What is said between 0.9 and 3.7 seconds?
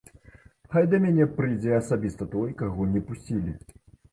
да мяне прыйдзе асабіста той, каго не пусцілі.